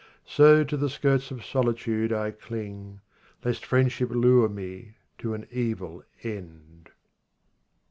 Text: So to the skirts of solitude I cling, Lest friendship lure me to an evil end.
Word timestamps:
So 0.25 0.63
to 0.63 0.75
the 0.77 0.89
skirts 0.89 1.29
of 1.29 1.45
solitude 1.45 2.11
I 2.11 2.31
cling, 2.31 3.01
Lest 3.45 3.63
friendship 3.63 4.09
lure 4.09 4.49
me 4.49 4.95
to 5.19 5.35
an 5.35 5.45
evil 5.51 6.01
end. 6.23 6.89